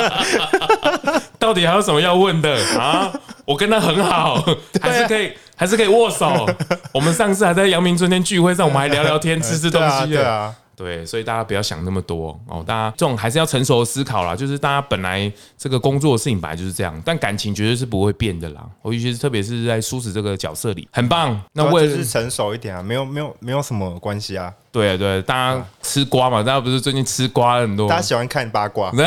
[1.37, 3.11] 到底还有什么要问的啊？
[3.45, 4.43] 我跟他很好，
[4.81, 6.49] 还是可以，还是可以握手。
[6.91, 10.07] 我们上次还在阳明春天聚会上，我们还聊聊天，吃吃东西。
[10.07, 12.63] 对啊，对，所以大家不要想那么多哦。
[12.65, 14.35] 大家这种还是要成熟的思考啦。
[14.35, 18.63] 就是大家本来这个工作的事情本来就是这样，但感情绝对是不会变的啦。
[18.81, 21.39] 我尤其是特别是在舒适这个角色里，很棒。
[21.53, 24.53] 那为了是成熟一点啊，没有没有没有什么关系啊。
[24.71, 28.91] 对啊对，大家吃瓜嘛，大家不是最近吃瓜很多，大家喜欢看八卦。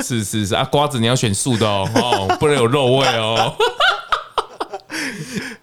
[0.00, 3.54] 是是是啊，瓜子你要选素的哦，哦，不能有肉味哦。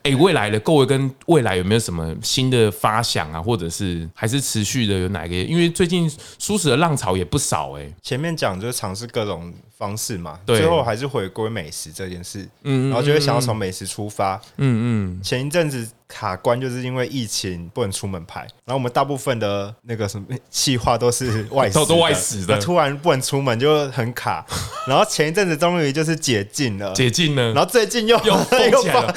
[0.06, 3.42] 哎、未来的各位跟未来有没有什么新的发想啊？
[3.42, 5.34] 或者是还是持续的有哪个？
[5.34, 12.48] 因为最近舒适的浪潮也不少哎、前面讲就尝试各种方式嘛，最后还是回归美食这件事。
[12.64, 14.40] 嗯，然后就会想要从美食出发。
[14.58, 15.22] 嗯嗯。
[15.22, 22.60] 前一阵子卡关就是因为疫情不能出门拍，然后我们大部分的那个什么计划都是外食， 都外食的。
[22.60, 24.46] 突然不能出门就很卡，
[24.88, 29.16] 然后前一阵子终于就是解禁了，解禁了，然后最近又又 封起来了。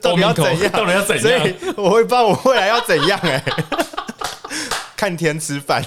[0.00, 0.72] 到底要怎样？
[0.72, 1.22] 到底要怎样？
[1.22, 3.52] 所以我会不知道我未来要怎样哎、欸，
[4.96, 5.84] 看天吃饭。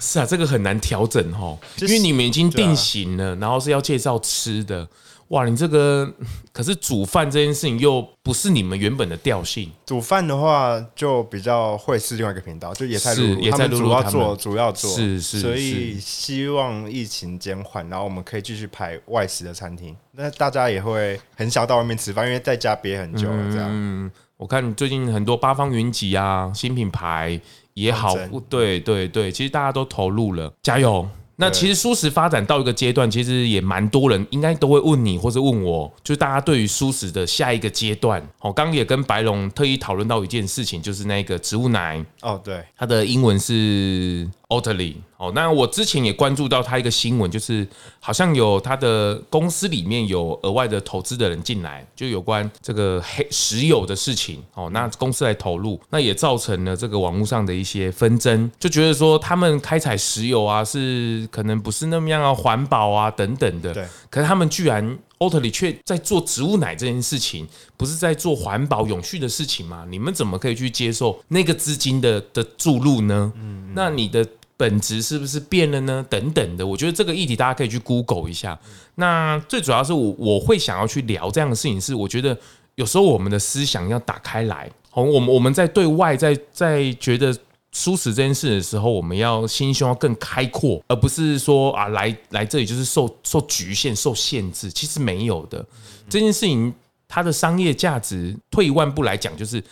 [0.00, 4.88] 是啊，这个很难调整哦，因为你们已经定型了，然后是要介绍吃的。
[5.28, 6.12] 哇，你这个
[6.52, 9.70] 可是煮饭这件事情又不是你们原本的调性。
[9.86, 19.94] 煮饭的话就比较会是另外一个频道，就野菜露露，野菜主要做主要做，是是，所以希望疫情减缓，然后我们可以继续拍外食的餐厅。
[20.10, 23.52] 那大家也会很想到外面吃饭，因为在家憋很久了。
[23.52, 27.40] 这样，嗯，我看最近很多八方云集啊，新品牌
[27.74, 28.14] 也好，
[28.48, 31.08] 对对对，其实大家都投入了，加油。
[31.36, 44.28] 那其实素食发展到一个阶段，其实也蛮多人应该都会问你，或者问我，就大家对于素食的下一个阶段，哦，刚刚也跟白龙特意讨论到一件事情，就是那个植物奶，哦，对，它的英文是。
[44.50, 47.66] Oatly 哦，那我之前也关注到他一个新闻，就是
[48.00, 54.68] 好像有他的公司里面有额外的投资的人进来，就有关这个黑石油的事情哦。
[54.72, 63.72] 那公司来投入，那也造成了这个网络上的一些纷争，就觉得说他们开采石油啊，是可能不是那么样啊，环保啊等等的。
[63.72, 63.86] 对。
[64.08, 69.86] 可是他们居然 Oatly 却在做植物奶这件事情，不是在做环保永续的事情吗？
[69.88, 73.32] 你们怎么可以去接受那个资金的的注入呢？
[73.36, 74.26] 嗯，那你的。
[74.60, 76.04] 本质是不是变了呢？
[76.10, 78.58] 等等的，我觉得这个议题大家可以去 Google 一下。
[78.96, 82.36] 那最主要是我我会想要去聊这样的事情，是我觉得
[82.74, 84.70] 有时候我们的思想要打开来。
[84.90, 87.34] 好，我们我们在对外在在觉得
[87.72, 94.70] 舒适这件事的时候，我们要心胸要更开阔，而不是说啊来来这里就是受受局限、受限制。
[94.70, 95.64] 其实没有的，
[96.10, 96.74] 这件事情。
[97.10, 99.62] 它的商业价值，退一万步来讲，就是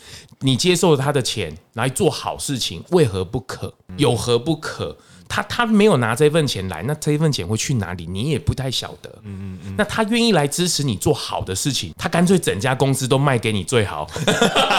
[0.40, 3.72] 你接受他的钱来做好事情，为何不可？
[3.96, 4.98] 有何不可？
[5.28, 8.06] 他他没有拿这份钱来，那这份钱会去哪里？
[8.06, 9.10] 你也不太晓得。
[9.22, 9.74] 嗯嗯嗯。
[9.78, 14.08] 那他愿意来支持你做好的事情，他干脆整家公司都卖给你最好，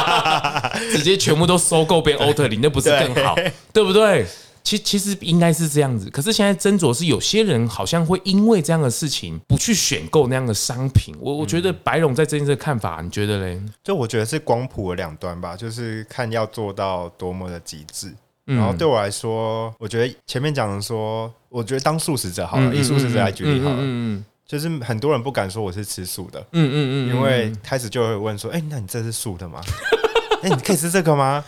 [0.92, 3.36] 直接全部都收购变 Oatly，那不是更好？
[3.72, 4.26] 对不对？
[4.70, 11.16] 其其实应该是这样子，可是现在斟酌是有些人好像会因为这样的事情不去选购那样的商品。
[11.20, 13.60] 我我觉得白龙在这件事看法，你觉得嘞？
[13.84, 18.14] 就我觉得是光谱的两端吧，就是看要做到多么的极致。
[18.46, 29.62] 然后对我来说，我觉得前面讲的说，我觉得当素食者好了，以素食者来举例好了，嗯，就是很多人不敢说我是吃素的，嗯嗯嗯，因为开始就会问说，哎，那你这是素的吗？
[30.42, 31.44] 哎，你可以吃这个吗？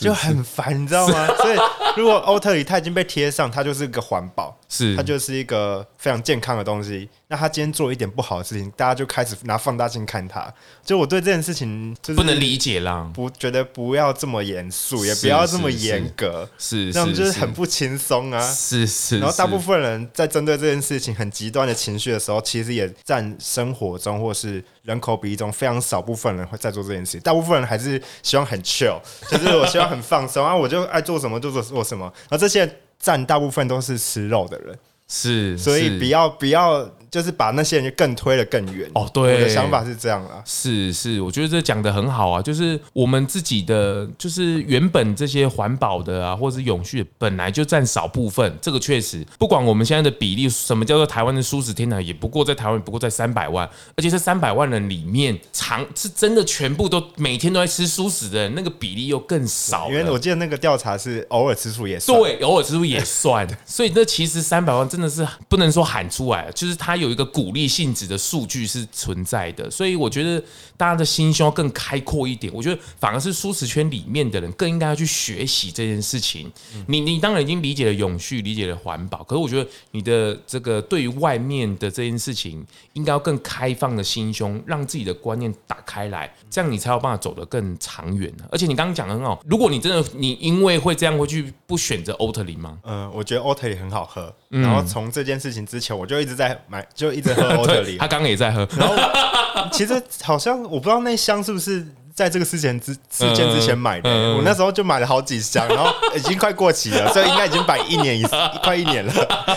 [0.00, 1.26] 就很烦，你知道吗？
[1.36, 1.58] 所以。
[1.96, 7.08] 如果欧特里它已经被贴上，它就是一个环保， 是它就是一个非常健康的东西。
[7.28, 10.52] 那他今天做一点不好的事情，大家就开始拿放大镜看他。
[10.84, 18.40] 就我对这件事情就是不能理解啦，不觉得不要这么严肃，也不要这么严格，是，那种就是很不轻松啊。
[18.40, 19.20] 是是。
[19.20, 27.20] 然后大部分人在针对这件事情很极端的情绪的时候，其实也占生活中或是人口比例中非常少部分人会在做这件事情。
[27.20, 32.12] 大部分人还是希望很 chill，就是我希望很放松啊，我就爱做什么就做做什么。
[32.28, 36.88] 而这些占大部分都是吃肉的人，是，所以不要不要。
[37.14, 38.90] 就是把那些人就更推得更远。
[38.92, 53.64] 哦，对，我的想法是这样啊，是是，我觉得这讲的很好啊，就是我们自己的，就是原本这些环保的啊，或者是永续，本来就占少部分，这个确实，不管我们现在的比例，什么叫做台湾的蔬食天堂，也不过在台湾不过在三百万，
[53.96, 67.03] 而且这三百万人里面，长是真的全部都每天都在吃蔬食的人，那个比例又更少，因为我记得那个调查是偶尔吃素也算，对，偶尔吃素也算，所以那其实三百万真的是不能说喊出来，就是他有。
[67.04, 70.42] 有一个鼓励性质的数据是存在的，所以我觉得
[70.76, 72.52] 大家的心胸要更开阔一点。
[72.52, 76.50] 我觉得反而是舒适圈里面的人更应该要去学习这件事情。
[76.88, 82.64] 你你当然已经理解了永续，理解了环保，可是我觉得你的这个对于外面的这件事情，
[82.94, 88.32] 应该要更开放的心胸，让自己的观念打开来，这样你才有办法走得更长远。
[88.50, 92.78] 而且你刚刚讲的很好，如果你真的你因为会这样会去不选择欧特林吗？
[92.84, 96.86] 嗯，我觉得欧特林很好喝，然后从这件事情之前我就一直在买。
[96.94, 98.66] 就一直喝 欧特里，他刚刚也在喝。
[98.76, 98.94] 然后
[99.72, 104.10] 其实好像我不知道那箱是不是在这个事件之事件之前买的。
[104.36, 108.22] 我那时候就买了好几箱，然后已经快过期了，所以应该已经摆一年一
[108.62, 109.12] 快一年了。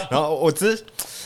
[0.10, 0.84] 然后我之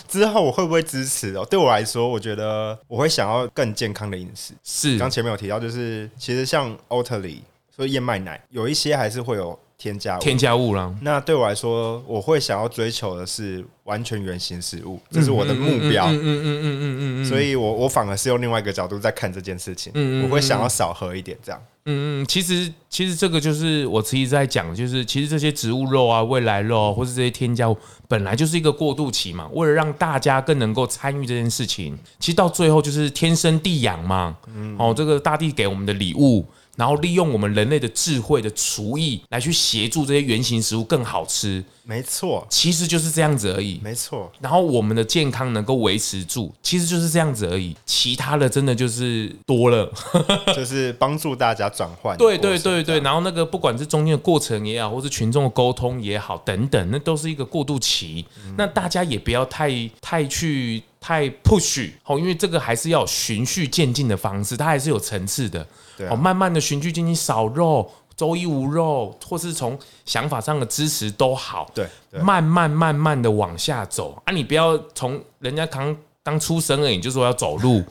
[0.08, 1.46] 之后我会不会支持哦？
[1.50, 4.54] 对我来说，我觉得我会想要更健康的饮食。
[4.64, 7.44] 是，刚前面有提到，就是其实像欧特里，
[7.74, 9.58] 所以燕麦奶有一些还是会有。
[9.82, 10.94] 添加物，添加物啦。
[11.02, 16.06] 那对我来说，我会想要追求的是完全原型食物，这是我的目标。
[16.06, 17.26] 嗯嗯嗯嗯嗯嗯。
[17.26, 19.92] 所以我我反而是用另外一个角度在看这件事情。
[19.96, 20.24] 嗯嗯。
[20.24, 21.60] 我会想要少喝一点，这样。
[21.86, 22.26] 嗯嗯。
[22.28, 27.76] 其实其实这个就是我一直在讲，就是其实这些植物肉啊、未来肉啊，或是这些添加物，
[28.08, 29.50] 本来就是一个过渡期嘛。
[29.52, 34.38] 为了让大家更能够参与这件事情，其实到最后就是天生地养嘛。
[34.56, 34.76] 嗯。
[34.78, 36.46] 哦，这个大地给我们的礼物。
[36.76, 44.32] 然后利用我们人类的智慧的厨艺来去协助这些原型食物更好吃，没错，其实就是这样子而已，没错。
[44.40, 47.76] 然后我们的健康能够维持住，其实就是这样子而已。
[47.86, 49.92] 其他的真的就是多了，
[50.56, 52.18] 就是帮助大家转换。
[52.18, 58.26] 对对对对，然后那个不管是中间的过程也好，或是群众的沟通也好，等等，那都是一个过渡期。
[58.46, 65.66] 嗯、那大家也不要太太去太 push，哦，因为这个还是要循序渐进的方式，它还是有层次的。
[66.10, 71.70] 哦，慢慢的循序渐进，少肉，周一无肉，或是从想法上的支持都好。
[71.74, 71.88] 对，
[72.22, 74.32] 慢慢慢慢的往下走啊！
[74.32, 77.84] 你不要从人家刚刚出生而已，就说要走路，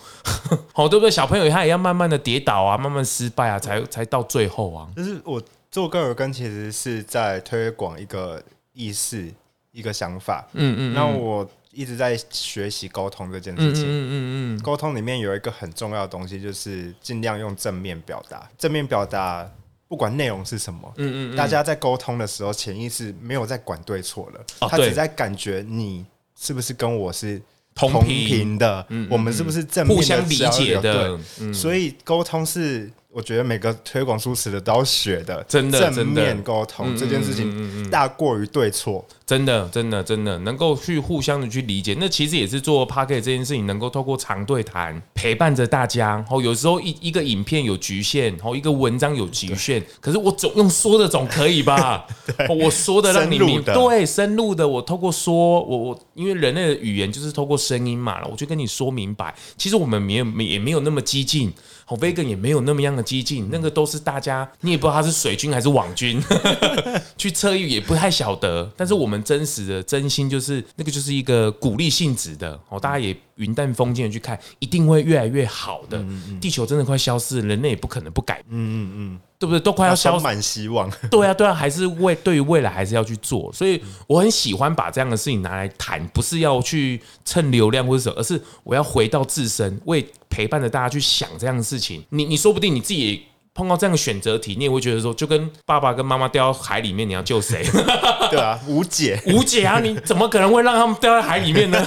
[0.73, 1.11] 好， 对不对？
[1.11, 4.89] 小朋友他也要慢慢的跌倒啊，慢慢失败啊，才才到最后啊。
[4.97, 8.41] 就是我做个耳根，其实是在推广一个
[8.73, 9.33] 意识，
[9.73, 10.47] 一个想法。
[10.53, 11.45] 嗯嗯，那我。
[11.73, 13.85] 一直在学习沟通这件事情。
[13.85, 18.49] 嗯嗯嗯嗯，沟通里面有一个很重要的东西，就是尽量用正面表达。
[18.59, 19.51] 正面表达，
[19.89, 26.05] 不管内容是什么，嗯嗯，大家在沟通的时候，潜意识没有在管对错了，他只在感觉你
[26.39, 27.41] 是不是跟我是
[27.75, 31.19] 同频的，我们是不是正面互相理解的？
[31.53, 32.91] 所以沟通是。
[33.13, 46.25] 我觉得每个推广蔬食的都要学的，真的正面沟通这件事情大过于对错，真的真的真的能够去互相的去理解，那其实也是做 p a r k e t 这件事情能够透过长对谈陪伴着大家。
[46.31, 52.07] 哦，有时候一一个影片有局限，哦，一个文章有局限，可是我总用说的总可以吧？
[52.49, 59.35] 我说的让你明白，对，深入的，我透过说，我我因为人类的语言就是透过声音嘛，我就跟你说明白。
[59.57, 61.53] 其实我们没有也没有那么激进。
[61.97, 66.23] Vegan 也没有那么样的激进，那个都是大家，你也不知道他是水军还是网军，
[67.17, 68.71] 去测验也不太晓得。
[68.77, 76.05] 但是我们真实的真心就是那个，就是一个鼓励性质的哦，大家也云淡风轻的去看，一定会越来越好的。
[76.41, 78.41] 地球真的快消失了，人类也不可能不改。
[78.49, 79.21] 嗯嗯嗯。
[79.41, 79.59] 对不对？
[79.59, 80.91] 都快要消，满希望。
[81.11, 83.51] 对啊，对啊，还是为对于未来还是要去做。
[83.55, 92.05] 所以我很喜欢把这样的事情拿来谈，不是要去蹭流量或者什么，而是我要回到自身，为陪伴着大家去想这样的事情。
[92.11, 93.23] 你你说不定你自己也
[93.55, 97.65] 碰到这样的选择题，你也会觉得说，就跟爸爸跟妈妈掉到海里面，你要救谁？
[98.31, 99.81] 对啊，无解，无解啊！
[99.81, 101.85] 你怎么可能会让他们掉在海里面呢？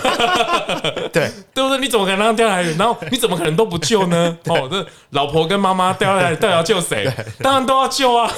[1.14, 1.78] 对，对不对？
[1.80, 2.76] 你怎么可能让他们掉在海里？
[2.78, 4.38] 然后你怎么可能都不救呢？
[4.48, 7.10] 哦，这老婆跟妈妈掉在海里，到底要救谁？
[7.40, 8.30] 当然都要救啊！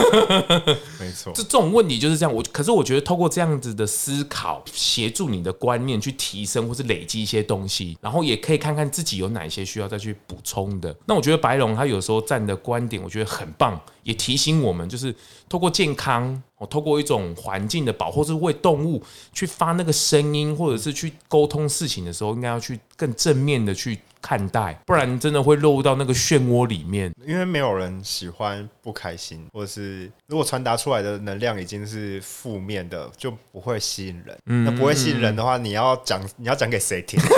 [0.99, 2.33] 没错，这这种问题就是这样。
[2.33, 10.95] 我可是我觉得，透过这样子的思考，协助你的观念去提升，或是累积一些东西，然后也可以看看自己有哪些需要再去补充的。
[11.07, 15.15] 那我觉得白龙他有时候站的观点，我觉得很棒，也提醒我们，就是
[15.47, 19.01] 透过健康，哦，透过一种环境的保护，是为动物
[19.31, 27.13] 去发那个声音，或者是去沟通事情的时候，应该要去更正面的去看待，不然真的会落入到那个漩涡里面。
[27.25, 34.37] 因为没有人喜欢不开心，或者是如果传达出来的能量已经是负面的，就不会吸引人。
[34.47, 37.17] 嗯，那不会吸引人的话，你要讲，你要讲给谁听？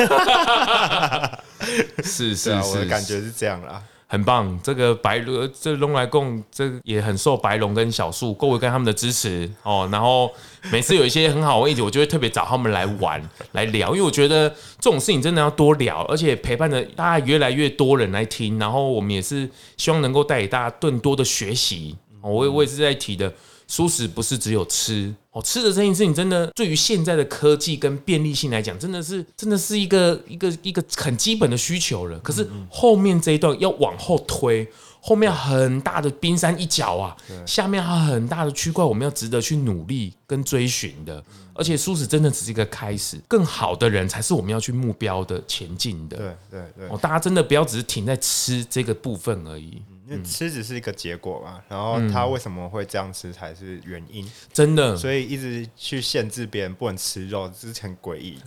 [2.04, 3.84] 是是是，我的感觉是这样啦。
[4.08, 9.88] 很棒，这个白龙这龙来共，这也很受白龙跟小树各位跟他们的支持哦。
[9.92, 10.32] 然后
[10.72, 14.50] 每次有一些很好的议题，我就会特别找他们来玩来聊，因为我觉得
[14.80, 21.98] 这种事情真的要多聊，而且陪伴着大家越来越多人来听，然后我们也是希望能够带给大家更多的学习。
[22.22, 23.34] 我也我也是在提的。
[23.70, 32.18] 蔬食不是只有吃哦，吃的这件事情真的对于现在的科技跟便利性来讲，真的是真的是一个一个一个很基本的需求了。
[32.20, 34.68] 可是后面这一段要往后推，
[35.08, 41.24] 后面很大的冰山一角啊，下面还有很大的区块，我们要值得去努力跟追寻的。
[41.54, 46.18] 而且素食真的只是一个开始，更好的人才是我们要去目标的前进的。
[46.18, 49.82] 对对对，哦，大家真的不要只是停在吃这个部分而已。
[50.10, 54.98] 因为吃只是一个结果嘛，然后他为什么会这样吃才是原因，真的。
[54.98, 58.38] 所以一直去限制别人不能吃肉，这是很诡异。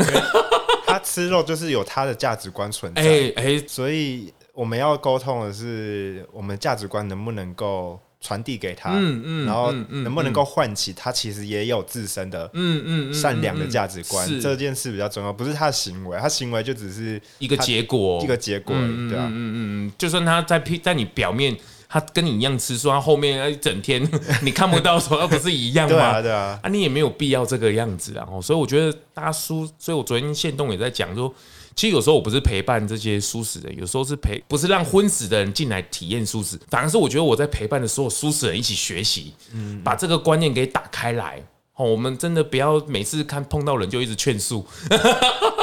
[0.86, 7.98] 他吃肉就是有他的价值观存在，哎哎，所以我们要沟通的是，我们价值观能不能够。
[8.22, 21.56] 传递给他，嗯嗯，然后能不能够唤起他其实也有自身的，嗯嗯善良的价值观，这件事比较重要，不是他的行为，他行为就只是一个结果，一个结果，对啊，嗯嗯嗯，就算他在在你表面，
[21.88, 24.06] 他跟你一样吃，素他后面一整天
[24.44, 25.96] 你看不到，说他不是一样吗？
[25.96, 31.34] 对啊对啊，啊你也没有必要这个样子啊，所以我觉得大叔，所以我昨天限动也在讲说。
[31.74, 41.42] 其实有时候我不是陪伴这些素食人，有时候是陪，不是让荤食的人进来体验素食，反而是我觉得我在陪伴的所有素食人一起学习，嗯，把这个观念给打开来。
[41.76, 44.66] 哦，我们真的不要每次看碰到人就一直劝诉，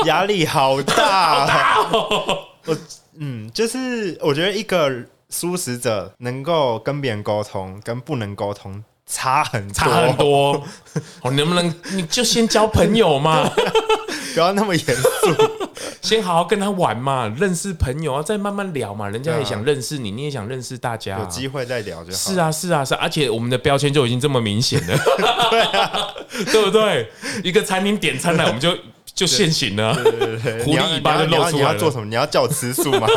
[0.05, 2.39] 压力好大，好大哦。
[2.65, 2.77] 我
[3.19, 4.91] 嗯，就是我觉得一个
[5.29, 10.63] 素食者能够跟别人沟通，跟不能沟通差很差很多。
[11.21, 13.47] 哦，能不能你就先交朋友嘛？
[14.33, 15.66] 不要那么严肃，
[16.01, 19.09] 先好好跟他玩嘛，认识朋友啊，再慢慢聊嘛。
[19.09, 22.17] 人家也想认识你，你也想认识大家，有机会再聊就好。
[22.17, 24.97] 是啊，是啊，是啊，而且我们的标签就已经这么明显了，
[25.49, 26.07] 对啊，
[26.51, 27.09] 对不对？
[27.43, 28.77] 一个餐厅点餐来，我们就
[29.13, 29.93] 就现形了，
[30.63, 31.51] 狐狸尾巴就露出来了。
[31.51, 32.05] 你要做什么？
[32.05, 33.07] 你要叫我吃素吗？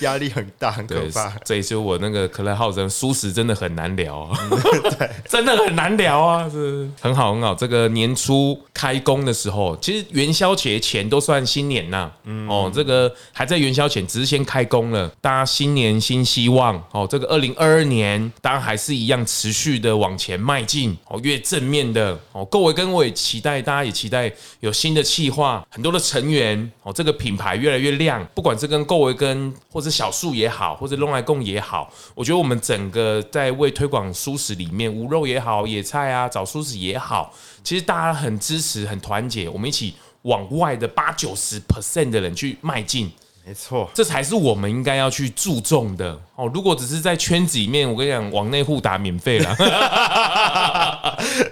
[0.00, 1.32] 压力很大，很可怕。
[1.44, 4.38] 这一次我那个克莱浩真蔬食真的很难聊啊，
[4.98, 7.54] 对， 真的很难聊啊，是很好很好。
[7.54, 15.08] 这个年初开工的时候，其实元宵节前都算新年呐，嗯哦，这个还在元宵前，只是先开工了。
[15.20, 22.44] 大家新年新希望哦，这个二零二二年当然还是一样持续的往前迈进哦，越正面的哦。
[22.44, 24.30] 各位跟我也期待，大家也期待
[24.60, 29.85] 有新的企划，很多的成员哦，这个品牌越来越亮，不管是跟各位跟或者。
[29.88, 37.32] 是小树也好，或者弄来供也好，我觉得我们整个在为推广素食里面，无肉也好，野菜啊，找素食也好，
[37.62, 43.12] 其实大家很支持，很团结，我们一起往外的八九十 percent 的人去迈进。
[43.44, 46.50] 没错，这才是我们应该要去注重的哦。
[46.52, 49.54] 如果只是在圈子里面，我跟你讲，往内互打免费了，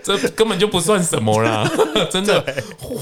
[0.02, 1.68] 这根本就不算什么啦。
[2.10, 2.44] 真的，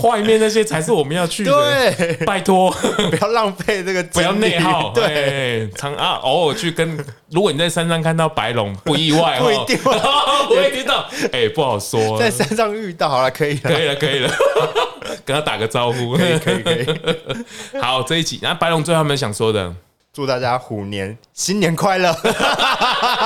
[0.03, 1.53] 外面那些才是我们要去的。
[1.53, 2.71] 对，拜托，
[3.11, 4.91] 不要浪费这个，不要内耗。
[4.95, 6.99] 对，常啊，偶尔去跟，
[7.31, 11.09] 如果你在山上看到白龙，不意外哦，不一定，不会听到。
[11.33, 14.31] 哎，不好说，在山上遇到好了，可以，可以了，可以了。
[15.25, 16.87] 跟他打个招呼，可以可以可以。
[17.81, 19.73] 好，这一集，那白龙最后有没有想说的？
[20.15, 22.13] 祝大家虎年新年快乐，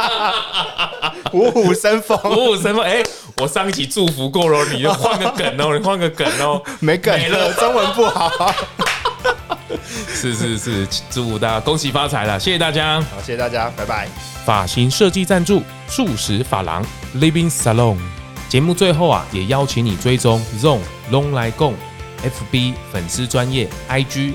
[1.33, 2.85] 虎虎生风，虎虎生风。
[2.85, 3.03] 哎，
[3.39, 8.31] 我上一集祝福过了，你就换个梗哦， 你换个梗哦，没梗了，中文不好。
[10.15, 14.07] 是是是，祝福大家恭喜发财了，谢谢大家，好，谢谢大家，拜拜。
[14.45, 17.97] 发型设计赞助，素食发廊 Living Salon。
[18.49, 20.79] 节目最后啊，也邀请你追踪 ZONG
[21.11, 21.75] 咙来共
[22.23, 24.35] FB 粉丝专业 IG，